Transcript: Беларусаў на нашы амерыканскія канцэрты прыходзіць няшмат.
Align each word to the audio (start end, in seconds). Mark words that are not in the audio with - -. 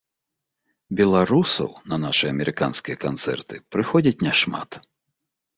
Беларусаў 1.01 1.69
на 1.93 1.99
нашы 2.05 2.25
амерыканскія 2.33 2.97
канцэрты 3.05 3.55
прыходзіць 3.77 4.23
няшмат. 4.31 4.69